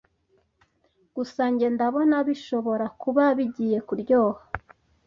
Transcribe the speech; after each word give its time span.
Gusa 1.15 1.43
njye 1.51 1.67
ndabona 1.75 2.15
bishobora 2.27 2.85
kuba 3.01 3.23
bigiye 3.37 3.77
kuryoha, 3.87 4.41